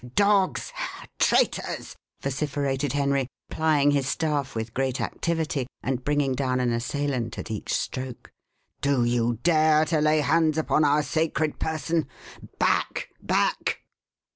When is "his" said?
3.91-4.07